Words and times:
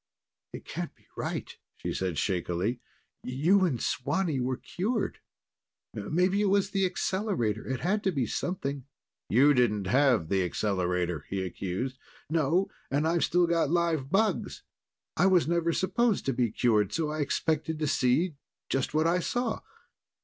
"It 0.51 0.65
can't 0.65 0.95
be 0.95 1.05
right," 1.15 1.55
she 1.77 1.93
said 1.93 2.17
shakily. 2.17 2.79
"You 3.21 3.65
and 3.65 3.79
Swanee 3.79 4.39
were 4.39 4.57
cured. 4.57 5.19
Maybe 5.93 6.41
it 6.41 6.47
was 6.49 6.71
the 6.71 6.87
accelerator. 6.87 7.67
It 7.67 7.81
had 7.81 8.03
to 8.05 8.11
be 8.11 8.25
something." 8.25 8.85
"You 9.29 9.53
didn't 9.53 9.85
have 9.85 10.27
the 10.29 10.43
accelerator," 10.43 11.27
he 11.29 11.43
accused. 11.43 11.99
"No, 12.31 12.67
and 12.89 13.07
I've 13.07 13.23
still 13.23 13.45
got 13.45 13.69
live 13.69 14.09
bugs. 14.09 14.63
I 15.15 15.27
was 15.27 15.47
never 15.47 15.71
supposed 15.71 16.25
to 16.25 16.33
be 16.33 16.49
cured, 16.49 16.91
so 16.91 17.11
I 17.11 17.19
expected 17.19 17.77
to 17.77 17.85
see 17.85 18.33
just 18.69 18.95
what 18.95 19.05
I 19.05 19.19
saw. 19.19 19.59